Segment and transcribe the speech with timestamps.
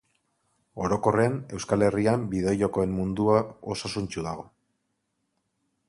[0.85, 3.37] Orokorrean, Euskal Herrian, bideojokoen mundua
[3.77, 4.49] osasuntsu dago